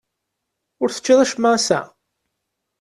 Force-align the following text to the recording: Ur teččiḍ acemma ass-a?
Ur 0.81 0.89
teččiḍ 0.89 1.19
acemma 1.21 1.49
ass-a? 1.55 1.79